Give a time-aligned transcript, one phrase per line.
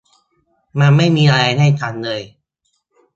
[0.79, 2.21] มันไม่มีอะไรให้ฉันเลย